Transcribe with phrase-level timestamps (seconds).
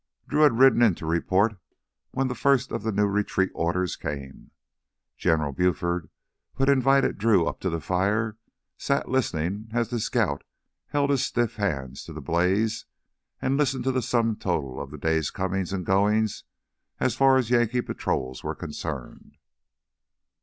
[0.27, 1.57] Drew had ridden in to report
[2.09, 4.49] when the first of the new retreat orders came.
[5.15, 6.09] General Buford,
[6.55, 8.35] who had invited Drew up to the fire,
[8.79, 10.43] sat listening as the scout
[10.87, 12.85] held his stiff hands to the blaze
[13.43, 16.45] and listed the sum total of the day's comings and goings
[16.99, 19.37] as far as Yankee patrols were concerned.